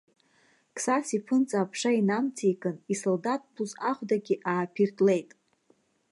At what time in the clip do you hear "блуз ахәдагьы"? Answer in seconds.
3.53-4.35